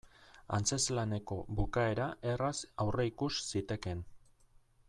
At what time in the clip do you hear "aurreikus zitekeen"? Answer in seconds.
2.87-4.07